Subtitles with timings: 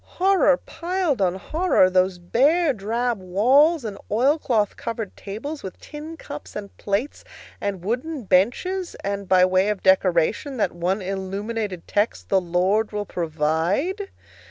[0.17, 6.17] Horror piled on horror those bare drab walls and oil cloth covered tables with tin
[6.17, 7.23] cups and plates
[7.61, 13.05] and wooden benches, and, by way of decoration, that one illuminated text, "The Lord Will
[13.05, 14.09] Provide"!